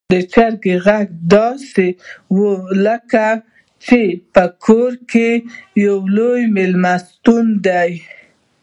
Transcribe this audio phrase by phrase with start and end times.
[0.13, 1.87] د چرګې غږ داسې
[2.37, 2.39] و
[2.85, 3.27] لکه
[3.85, 4.01] چې
[4.33, 5.29] په کور کې
[5.85, 7.91] يو لوی میلمستون دی.